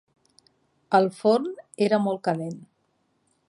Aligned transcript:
El 0.99 1.09
forn 1.19 1.45
era 1.89 2.01
molt 2.07 2.25
calent. 2.31 2.61